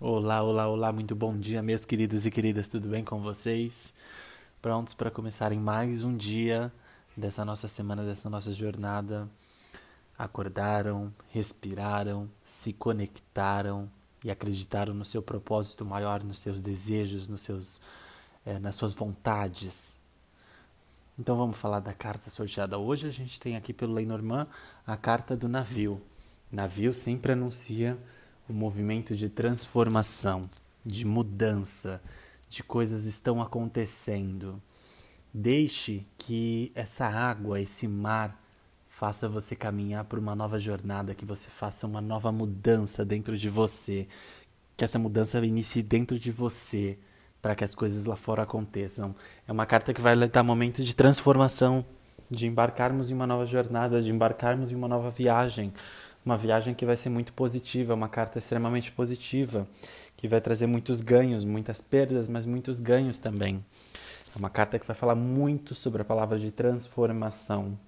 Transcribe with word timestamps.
Olá, 0.00 0.44
olá, 0.44 0.68
olá, 0.68 0.92
muito 0.92 1.16
bom 1.16 1.36
dia, 1.36 1.60
meus 1.60 1.84
queridos 1.84 2.24
e 2.24 2.30
queridas, 2.30 2.68
tudo 2.68 2.88
bem 2.88 3.02
com 3.02 3.20
vocês? 3.20 3.92
Prontos 4.62 4.94
para 4.94 5.10
começarem 5.10 5.58
mais 5.58 6.04
um 6.04 6.16
dia 6.16 6.72
dessa 7.16 7.44
nossa 7.44 7.66
semana, 7.66 8.04
dessa 8.04 8.30
nossa 8.30 8.54
jornada? 8.54 9.28
Acordaram, 10.16 11.12
respiraram, 11.30 12.30
se 12.44 12.72
conectaram 12.72 13.90
e 14.22 14.30
acreditaram 14.30 14.94
no 14.94 15.04
seu 15.04 15.20
propósito 15.20 15.84
maior, 15.84 16.22
nos 16.22 16.38
seus 16.38 16.60
desejos, 16.60 17.26
nos 17.26 17.42
seus, 17.42 17.80
é, 18.46 18.56
nas 18.60 18.76
suas 18.76 18.94
vontades. 18.94 19.96
Então 21.18 21.36
vamos 21.36 21.56
falar 21.56 21.80
da 21.80 21.92
carta 21.92 22.30
sorteada. 22.30 22.78
Hoje 22.78 23.08
a 23.08 23.10
gente 23.10 23.40
tem 23.40 23.56
aqui 23.56 23.72
pelo 23.72 23.94
Lenormand 23.94 24.46
a 24.86 24.96
carta 24.96 25.36
do 25.36 25.48
navio. 25.48 26.00
Navio 26.52 26.94
sempre 26.94 27.32
anuncia 27.32 27.98
o 28.48 28.52
movimento 28.52 29.14
de 29.14 29.28
transformação, 29.28 30.48
de 30.84 31.06
mudança, 31.06 32.00
de 32.48 32.62
coisas 32.62 33.04
estão 33.04 33.42
acontecendo. 33.42 34.60
Deixe 35.32 36.06
que 36.16 36.72
essa 36.74 37.06
água, 37.06 37.60
esse 37.60 37.86
mar, 37.86 38.42
faça 38.88 39.28
você 39.28 39.54
caminhar 39.54 40.04
por 40.04 40.18
uma 40.18 40.34
nova 40.34 40.58
jornada, 40.58 41.14
que 41.14 41.24
você 41.24 41.48
faça 41.50 41.86
uma 41.86 42.00
nova 42.00 42.32
mudança 42.32 43.04
dentro 43.04 43.36
de 43.36 43.50
você, 43.50 44.08
que 44.76 44.84
essa 44.84 44.98
mudança 44.98 45.38
inicie 45.44 45.82
dentro 45.82 46.18
de 46.18 46.32
você, 46.32 46.98
para 47.42 47.54
que 47.54 47.62
as 47.62 47.74
coisas 47.74 48.06
lá 48.06 48.16
fora 48.16 48.42
aconteçam. 48.42 49.14
É 49.46 49.52
uma 49.52 49.66
carta 49.66 49.92
que 49.92 50.00
vai 50.00 50.14
levar 50.14 50.42
momentos 50.42 50.86
de 50.86 50.96
transformação, 50.96 51.84
de 52.30 52.46
embarcarmos 52.46 53.10
em 53.10 53.14
uma 53.14 53.26
nova 53.26 53.44
jornada, 53.44 54.02
de 54.02 54.10
embarcarmos 54.10 54.72
em 54.72 54.74
uma 54.74 54.88
nova 54.88 55.10
viagem 55.10 55.72
uma 56.24 56.36
viagem 56.36 56.74
que 56.74 56.84
vai 56.84 56.96
ser 56.96 57.08
muito 57.08 57.32
positiva, 57.32 57.94
uma 57.94 58.08
carta 58.08 58.38
extremamente 58.38 58.92
positiva, 58.92 59.66
que 60.16 60.28
vai 60.28 60.40
trazer 60.40 60.66
muitos 60.66 61.00
ganhos, 61.00 61.44
muitas 61.44 61.80
perdas, 61.80 62.28
mas 62.28 62.44
muitos 62.44 62.80
ganhos 62.80 63.18
também. 63.18 63.64
É 64.34 64.38
uma 64.38 64.50
carta 64.50 64.78
que 64.78 64.86
vai 64.86 64.94
falar 64.94 65.14
muito 65.14 65.74
sobre 65.74 66.02
a 66.02 66.04
palavra 66.04 66.38
de 66.38 66.50
transformação, 66.50 67.78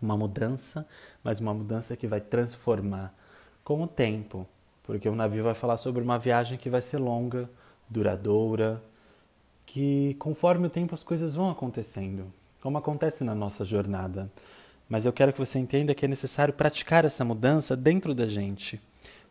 uma 0.00 0.16
mudança, 0.16 0.86
mas 1.22 1.40
uma 1.40 1.52
mudança 1.52 1.96
que 1.96 2.06
vai 2.06 2.20
transformar 2.20 3.14
com 3.62 3.82
o 3.82 3.86
tempo, 3.86 4.46
porque 4.84 5.08
o 5.08 5.14
navio 5.14 5.44
vai 5.44 5.54
falar 5.54 5.76
sobre 5.76 6.02
uma 6.02 6.18
viagem 6.18 6.56
que 6.56 6.70
vai 6.70 6.80
ser 6.80 6.98
longa, 6.98 7.50
duradoura, 7.88 8.82
que 9.66 10.14
conforme 10.18 10.66
o 10.66 10.70
tempo 10.70 10.94
as 10.94 11.02
coisas 11.02 11.34
vão 11.34 11.50
acontecendo, 11.50 12.32
como 12.60 12.78
acontece 12.78 13.24
na 13.24 13.34
nossa 13.34 13.64
jornada. 13.64 14.30
Mas 14.88 15.06
eu 15.06 15.12
quero 15.12 15.32
que 15.32 15.38
você 15.38 15.58
entenda 15.58 15.94
que 15.94 16.04
é 16.04 16.08
necessário 16.08 16.52
praticar 16.52 17.04
essa 17.04 17.24
mudança 17.24 17.76
dentro 17.76 18.14
da 18.14 18.26
gente. 18.26 18.80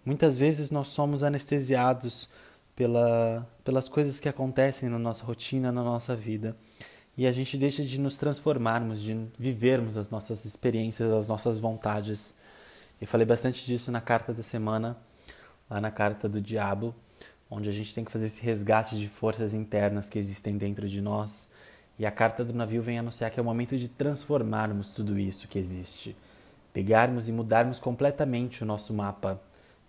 Muitas 0.06 0.36
vezes 0.36 0.72
nós 0.72 0.88
somos 0.88 1.24
anestesiados 1.24 2.30
pela, 2.76 3.48
pelas 3.64 3.88
coisas 3.88 4.20
que 4.20 4.28
acontecem 4.28 4.90
na 4.90 5.00
nossa 5.00 5.24
rotina, 5.24 5.72
na 5.72 5.84
nossa 5.84 6.16
vida. 6.16 6.56
E 7.16 7.28
a 7.28 7.32
gente 7.32 7.58
deixa 7.58 7.84
de 7.84 8.02
nos 8.02 8.18
transformarmos, 8.18 9.02
de 9.02 9.28
vivermos 9.38 9.98
as 9.98 10.10
nossas 10.10 10.46
experiências, 10.46 11.12
as 11.12 11.28
nossas 11.28 11.60
vontades. 11.60 12.34
Eu 13.00 13.08
falei 13.08 13.26
bastante 13.26 13.66
disso 13.66 13.92
na 13.92 14.02
carta 14.02 14.34
da 14.34 14.42
semana, 14.42 14.98
lá 15.70 15.80
na 15.80 15.92
carta 15.92 16.28
do 16.28 16.42
diabo, 16.42 16.96
onde 17.50 17.70
a 17.70 17.74
gente 17.74 17.94
tem 17.94 18.04
que 18.04 18.12
fazer 18.12 18.26
esse 18.26 18.42
resgate 18.42 18.98
de 18.98 19.08
forças 19.08 19.54
internas 19.54 20.10
que 20.10 20.18
existem 20.18 20.58
dentro 20.58 20.90
de 20.90 21.00
nós 21.00 21.48
e 21.98 22.06
a 22.06 22.12
carta 22.12 22.44
do 22.44 22.54
navio 22.54 22.82
vem 22.82 23.00
anunciar 23.00 23.30
que 23.32 23.40
é 23.40 23.44
o 23.44 23.46
momento 23.46 23.78
de 23.78 23.88
transformarmos 23.88 24.90
tudo 24.90 25.18
isso 25.18 25.48
que 25.48 25.60
existe, 25.60 26.16
pegarmos 26.74 27.30
e 27.30 27.32
mudarmos 27.32 27.80
completamente 27.80 28.64
o 28.64 28.66
nosso 28.66 28.94
mapa, 28.94 29.40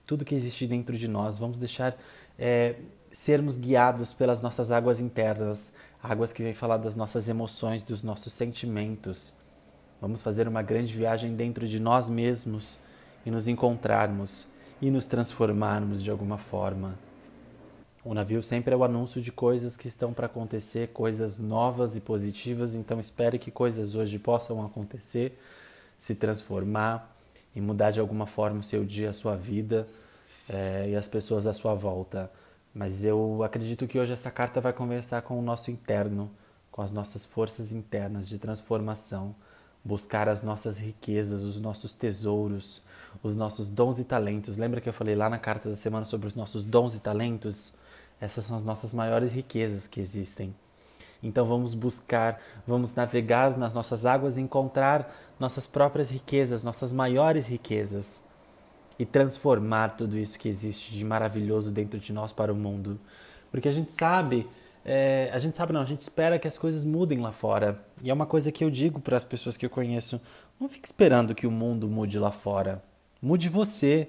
tudo 0.06 0.25
que 0.25 0.34
existe 0.34 0.66
dentro 0.66 0.97
de 0.97 1.08
nós. 1.08 1.38
Vamos 1.38 1.58
deixar 1.58 1.97
é, 2.38 2.77
sermos 3.10 3.56
guiados 3.56 4.12
pelas 4.12 4.42
nossas 4.42 4.70
águas 4.70 5.00
internas, 5.00 5.72
águas 6.02 6.32
que 6.32 6.42
vêm 6.42 6.52
falar 6.52 6.77
das 6.77 6.97
nossas 6.97 7.28
emoções, 7.28 7.82
dos 7.82 8.02
nossos 8.02 8.32
sentimentos. 8.32 9.32
Vamos 10.00 10.20
fazer 10.20 10.47
uma 10.47 10.60
grande 10.60 10.94
viagem 10.94 11.34
dentro 11.34 11.66
de 11.66 11.81
nós 11.81 12.10
mesmos 12.10 12.78
e 13.25 13.31
nos 13.31 13.48
encontrarmos 13.48 14.47
e 14.82 14.91
nos 14.91 15.06
transformarmos 15.06 16.03
de 16.03 16.10
alguma 16.10 16.37
forma. 16.37 16.98
O 18.04 18.12
navio 18.12 18.42
sempre 18.42 18.75
é 18.75 18.76
o 18.76 18.84
anúncio 18.84 19.19
de 19.22 19.32
coisas 19.32 19.78
que 19.78 19.88
estão 19.88 20.12
para 20.12 20.26
acontecer, 20.26 20.88
coisas 20.88 21.38
novas 21.38 21.97
e 21.97 22.03
positivas, 22.03 22.75
então 22.75 23.00
espere 23.00 23.38
que 23.38 23.50
coisas 23.50 23.94
hoje 23.94 24.19
possam 24.19 24.62
acontecer, 24.62 25.41
se 25.98 26.14
transformar 26.14 27.16
e 27.56 27.62
mudar 27.62 27.93
de 27.93 28.00
alguma 28.00 28.26
forma 28.26 28.60
o 28.60 28.62
seu 28.62 28.84
dia, 28.84 29.09
a 29.09 29.14
sua 29.14 29.37
vida 29.37 29.88
é, 30.47 30.91
e 30.91 30.94
as 30.94 31.09
pessoas 31.09 31.47
à 31.47 31.54
sua 31.54 31.72
volta. 31.75 32.31
Mas 32.75 33.04
eu 33.04 33.43
acredito 33.43 33.87
que 33.87 33.98
hoje 33.98 34.12
essa 34.12 34.31
carta 34.31 34.60
vai 34.60 34.75
conversar 34.75 35.22
com 35.22 35.38
o 35.38 35.43
nosso 35.43 35.70
interno, 35.70 36.31
com 36.70 36.82
as 36.82 36.93
nossas 36.93 37.25
forças 37.25 37.72
internas 37.72 38.28
de 38.28 38.37
transformação, 38.37 39.34
buscar 39.82 40.28
as 40.28 40.43
nossas 40.43 40.76
riquezas, 40.76 41.43
os 41.43 41.59
nossos 41.59 41.94
tesouros, 41.94 42.82
os 43.22 43.34
nossos 43.34 43.70
dons 43.70 43.98
e 43.98 44.04
talentos. 44.04 44.59
Lembra 44.59 44.82
que 44.82 44.91
eu 44.91 44.93
falei 44.93 45.14
lá 45.14 45.31
na 45.31 45.38
carta 45.38 45.70
da 45.70 45.76
semana 45.76 46.04
sobre 46.04 46.28
os 46.28 46.34
nossos 46.34 46.64
dons 46.64 46.94
e 46.94 47.00
talentos? 47.00 47.72
Essas 48.20 48.44
são 48.44 48.56
as 48.56 48.64
nossas 48.64 48.94
maiores 48.94 49.32
riquezas 49.32 49.86
que 49.86 50.00
existem. 50.00 50.54
Então 51.22 51.47
vamos 51.47 51.72
buscar, 51.72 52.41
vamos 52.66 52.94
navegar 52.94 53.56
nas 53.56 53.72
nossas 53.72 54.04
águas 54.04 54.36
e 54.36 54.42
encontrar 54.42 55.10
nossas 55.41 55.66
próprias 55.66 56.10
riquezas, 56.10 56.62
nossas 56.62 56.92
maiores 56.92 57.47
riquezas 57.47 58.22
e 58.98 59.04
transformar 59.04 59.97
tudo 59.97 60.19
isso 60.19 60.38
que 60.38 60.48
existe 60.48 60.92
de 60.92 61.04
maravilhoso 61.04 61.70
dentro 61.70 61.98
de 61.98 62.12
nós 62.12 62.32
para 62.32 62.52
o 62.52 62.56
mundo. 62.56 62.98
Porque 63.50 63.69
a 63.69 63.72
gente 63.72 63.92
sabe, 63.92 64.46
é, 64.84 65.31
a 65.32 65.38
gente 65.38 65.56
sabe 65.56 65.72
não, 65.72 65.81
a 65.81 65.86
gente 65.86 66.02
espera 66.02 66.38
que 66.38 66.46
as 66.46 66.58
coisas 66.58 66.84
mudem 66.84 67.20
lá 67.20 67.32
fora. 67.32 67.82
E 68.02 68.10
é 68.10 68.14
uma 68.14 68.26
coisa 68.26 68.52
que 68.52 68.62
eu 68.62 68.70
digo 68.70 69.00
para 69.00 69.16
as 69.16 69.25
pessoas 69.25 69.56
que 69.56 69.64
eu 69.64 69.70
conheço: 69.70 70.20
não 70.60 70.69
fique 70.69 70.86
esperando 70.86 71.34
que 71.34 71.46
o 71.46 71.50
mundo 71.50 71.88
mude 71.88 72.19
lá 72.19 72.31
fora. 72.31 72.82
Mude 73.20 73.48
você, 73.48 74.08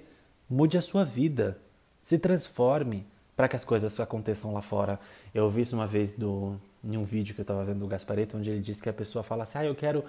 mude 0.50 0.78
a 0.78 0.82
sua 0.82 1.06
vida, 1.06 1.58
se 2.02 2.20
transforme 2.20 3.08
para 3.36 3.48
que 3.48 3.56
as 3.56 3.66
coisas 3.66 4.00
aconteçam 4.00 4.54
lá 4.54 4.62
fora. 4.62 5.00
Eu 5.34 5.46
ouvi 5.46 5.62
isso 5.62 5.76
uma 5.76 5.88
vez 5.88 6.14
do, 6.14 6.56
em 6.84 6.98
um 6.98 7.04
vídeo 7.04 7.36
que 7.36 7.42
eu 7.42 7.44
estava 7.44 7.64
vendo 7.66 7.80
do 7.80 7.88
Gaspareto, 7.88 8.38
onde 8.38 8.50
ele 8.50 8.62
disse 8.62 8.82
que 8.82 8.90
a 8.90 8.94
pessoa 8.94 9.24
fala 9.24 9.44
assim: 9.44 9.58
ah, 9.58 9.66
eu 9.66 9.76
quero 9.76 10.04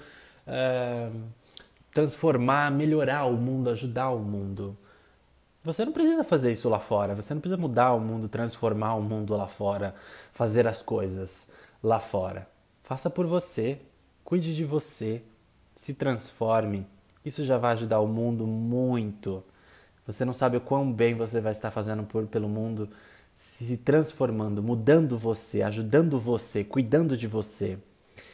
é, 0.47 1.11
transformar, 1.93 2.71
melhorar 2.71 3.25
o 3.25 3.33
mundo, 3.33 3.71
ajudar 3.71 4.11
o 4.11 4.19
mundo. 4.19 4.77
Você 5.65 5.85
não 5.85 5.93
precisa 5.93 6.23
fazer 6.23 6.53
isso 6.53 6.69
lá 6.69 6.79
fora, 6.79 7.15
você 7.15 7.35
não 7.35 7.41
precisa 7.41 7.61
mudar 7.61 7.93
o 7.93 8.01
mundo, 8.01 8.29
transformar 8.29 8.95
o 8.95 9.03
mundo 9.03 9.35
lá 9.35 9.49
fora, 9.49 9.97
fazer 10.33 10.67
as 10.69 10.81
coisas 10.81 11.51
lá 11.83 11.99
fora. 11.99 12.47
Faça 12.85 13.11
por 13.11 13.27
você, 13.27 13.81
cuide 14.23 14.55
de 14.55 14.65
você, 14.65 15.23
se 15.75 15.93
transforme. 15.93 16.87
Isso 17.25 17.43
já 17.43 17.59
vai 17.59 17.73
ajudar 17.73 17.99
o 17.99 18.07
mundo 18.07 18.47
muito. 18.47 19.43
Você 20.07 20.25
não 20.25 20.33
sabe 20.33 20.57
o 20.57 20.61
quão 20.61 20.93
bem 20.93 21.17
você 21.17 21.41
vai 21.41 21.51
estar 21.51 21.73
fazendo 21.73 22.05
por, 22.05 22.27
pelo 22.29 22.49
mundo 22.49 22.89
se 23.37 23.77
transformando, 23.77 24.63
mudando 24.63 25.19
você, 25.19 25.63
ajudando 25.63 26.19
você, 26.19 26.65
cuidando 26.65 27.15
de 27.19 27.29
você. 27.29 27.79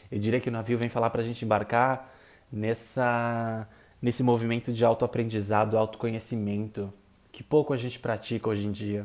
Eu 0.08 0.20
diria 0.20 0.38
que 0.38 0.48
o 0.48 0.52
navio 0.52 0.78
vem 0.78 0.88
falar 0.88 1.10
para 1.10 1.22
a 1.22 1.24
gente 1.24 1.44
embarcar 1.44 2.14
nessa, 2.52 3.68
nesse 4.00 4.22
movimento 4.22 4.72
de 4.72 4.84
autoaprendizado, 4.84 5.76
autoconhecimento, 5.76 6.92
que 7.32 7.42
pouco 7.42 7.72
a 7.72 7.76
gente 7.76 7.98
pratica 7.98 8.48
hoje 8.48 8.68
em 8.68 8.70
dia. 8.70 9.04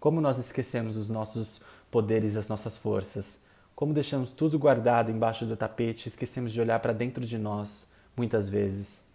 Como 0.00 0.20
nós 0.20 0.36
esquecemos 0.36 0.96
os 0.96 1.08
nossos 1.08 1.62
poderes, 1.92 2.36
as 2.36 2.48
nossas 2.48 2.76
forças. 2.76 3.40
Como 3.76 3.94
deixamos 3.94 4.32
tudo 4.32 4.58
guardado 4.58 5.12
embaixo 5.12 5.46
do 5.46 5.56
tapete, 5.56 6.08
esquecemos 6.08 6.52
de 6.52 6.60
olhar 6.60 6.80
para 6.80 6.92
dentro 6.92 7.24
de 7.24 7.38
nós, 7.38 7.88
muitas 8.16 8.48
vezes. 8.48 9.06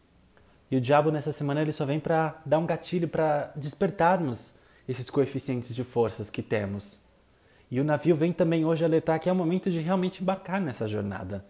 E 0.71 0.77
o 0.77 0.81
diabo 0.81 1.11
nessa 1.11 1.33
semana 1.33 1.61
ele 1.61 1.73
só 1.73 1.85
vem 1.85 1.99
para 1.99 2.41
dar 2.45 2.59
um 2.59 2.65
gatilho 2.65 3.09
para 3.09 3.51
despertarmos 3.55 4.55
esses 4.87 5.09
coeficientes 5.09 5.75
de 5.75 5.83
forças 5.83 6.29
que 6.29 6.41
temos. 6.41 6.99
E 7.69 7.79
o 7.79 7.83
navio 7.83 8.15
vem 8.15 8.31
também 8.31 8.63
hoje 8.63 8.85
alertar 8.85 9.19
que 9.19 9.27
é 9.27 9.31
o 9.31 9.35
momento 9.35 9.71
de 9.71 9.79
realmente 9.79 10.21
embarcar 10.21 10.61
nessa 10.61 10.87
jornada, 10.87 11.45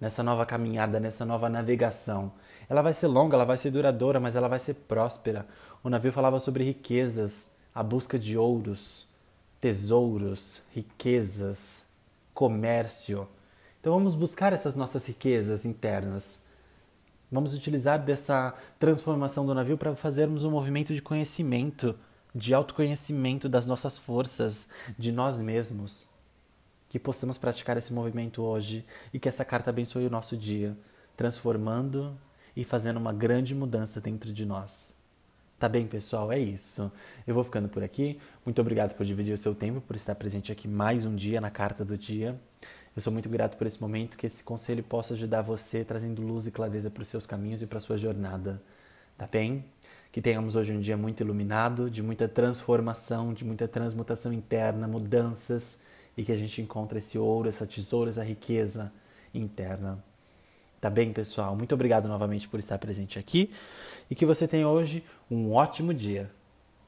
nessa 0.00 0.22
nova 0.22 0.44
caminhada, 0.44 0.98
nessa 0.98 1.24
nova 1.24 1.48
navegação. 1.48 2.32
Ela 2.68 2.82
vai 2.82 2.92
ser 2.92 3.06
longa, 3.06 3.36
ela 3.36 3.44
vai 3.44 3.56
ser 3.56 3.70
duradoura, 3.70 4.18
mas 4.18 4.34
ela 4.34 4.48
vai 4.48 4.58
ser 4.58 4.74
próspera. 4.74 5.46
O 5.82 5.88
navio 5.88 6.12
falava 6.12 6.40
sobre 6.40 6.64
riquezas, 6.64 7.50
a 7.74 7.82
busca 7.82 8.18
de 8.18 8.36
ouros, 8.36 9.06
tesouros, 9.60 10.62
riquezas, 10.72 11.84
comércio. 12.34 13.28
Então 13.80 13.92
vamos 13.92 14.14
buscar 14.14 14.52
essas 14.52 14.74
nossas 14.74 15.06
riquezas 15.06 15.64
internas. 15.64 16.40
Vamos 17.30 17.54
utilizar 17.54 17.98
dessa 17.98 18.54
transformação 18.78 19.46
do 19.46 19.54
navio 19.54 19.78
para 19.78 19.94
fazermos 19.94 20.44
um 20.44 20.50
movimento 20.50 20.92
de 20.92 21.00
conhecimento 21.00 21.94
de 22.34 22.54
autoconhecimento 22.54 23.48
das 23.48 23.66
nossas 23.66 23.98
forças, 23.98 24.68
de 24.98 25.12
nós 25.12 25.40
mesmos. 25.40 26.08
Que 26.88 26.98
possamos 26.98 27.38
praticar 27.38 27.76
esse 27.76 27.92
movimento 27.92 28.42
hoje 28.42 28.84
e 29.12 29.18
que 29.18 29.28
essa 29.28 29.44
carta 29.44 29.70
abençoe 29.70 30.06
o 30.06 30.10
nosso 30.10 30.36
dia, 30.36 30.76
transformando 31.16 32.16
e 32.54 32.64
fazendo 32.64 32.98
uma 32.98 33.12
grande 33.12 33.54
mudança 33.54 34.00
dentro 34.00 34.32
de 34.32 34.44
nós. 34.44 34.94
Tá 35.58 35.68
bem, 35.68 35.86
pessoal? 35.86 36.32
É 36.32 36.38
isso. 36.38 36.90
Eu 37.26 37.34
vou 37.34 37.44
ficando 37.44 37.68
por 37.68 37.84
aqui. 37.84 38.18
Muito 38.44 38.60
obrigado 38.60 38.94
por 38.96 39.06
dividir 39.06 39.32
o 39.32 39.38
seu 39.38 39.54
tempo, 39.54 39.80
por 39.80 39.94
estar 39.94 40.14
presente 40.16 40.50
aqui 40.50 40.66
mais 40.66 41.06
um 41.06 41.14
dia 41.14 41.40
na 41.40 41.50
Carta 41.50 41.84
do 41.84 41.96
Dia. 41.96 42.38
Eu 42.94 43.00
sou 43.00 43.12
muito 43.12 43.28
grato 43.28 43.56
por 43.56 43.66
esse 43.66 43.80
momento, 43.80 44.18
que 44.18 44.26
esse 44.26 44.42
conselho 44.42 44.82
possa 44.82 45.14
ajudar 45.14 45.40
você, 45.40 45.84
trazendo 45.84 46.20
luz 46.20 46.46
e 46.46 46.50
clareza 46.50 46.90
para 46.90 47.02
os 47.02 47.08
seus 47.08 47.26
caminhos 47.26 47.62
e 47.62 47.66
para 47.66 47.78
a 47.78 47.80
sua 47.80 47.96
jornada. 47.96 48.60
Tá 49.16 49.26
bem? 49.26 49.64
Que 50.12 50.20
tenhamos 50.20 50.56
hoje 50.56 50.74
um 50.74 50.78
dia 50.78 50.96
muito 50.96 51.22
iluminado, 51.22 51.90
de 51.90 52.02
muita 52.02 52.28
transformação, 52.28 53.32
de 53.32 53.46
muita 53.46 53.66
transmutação 53.66 54.30
interna, 54.30 54.86
mudanças 54.86 55.80
e 56.14 56.22
que 56.22 56.30
a 56.30 56.36
gente 56.36 56.60
encontre 56.60 56.98
esse 56.98 57.18
ouro, 57.18 57.48
essa 57.48 57.66
tesoura, 57.66 58.10
essa 58.10 58.22
riqueza 58.22 58.92
interna. 59.32 60.04
Tá 60.78 60.90
bem, 60.90 61.12
pessoal? 61.12 61.56
Muito 61.56 61.74
obrigado 61.74 62.08
novamente 62.08 62.46
por 62.46 62.60
estar 62.60 62.76
presente 62.76 63.18
aqui 63.18 63.50
e 64.10 64.14
que 64.14 64.26
você 64.26 64.46
tenha 64.46 64.68
hoje 64.68 65.02
um 65.30 65.52
ótimo 65.52 65.94
dia. 65.94 66.30